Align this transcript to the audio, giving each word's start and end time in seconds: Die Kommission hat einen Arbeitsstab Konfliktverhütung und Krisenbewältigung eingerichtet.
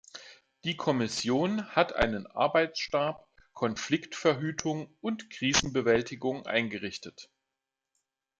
Die 0.63 0.75
Kommission 0.75 1.63
hat 1.75 1.93
einen 1.95 2.25
Arbeitsstab 2.25 3.29
Konfliktverhütung 3.53 4.91
und 4.99 5.29
Krisenbewältigung 5.29 6.47
eingerichtet. 6.47 7.29